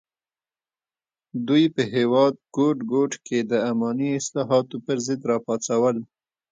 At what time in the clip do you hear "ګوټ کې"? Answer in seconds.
2.93-3.39